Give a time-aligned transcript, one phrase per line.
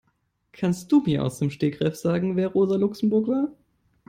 [0.51, 3.49] Kannst du mir aus dem Stegreif sagen, wer Rosa Luxemburg war?